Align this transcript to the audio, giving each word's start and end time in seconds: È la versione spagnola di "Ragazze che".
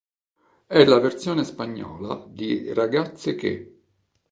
È 0.65 0.83
la 0.83 0.97
versione 0.99 1.43
spagnola 1.43 2.25
di 2.27 2.73
"Ragazze 2.73 3.35
che". 3.35 3.81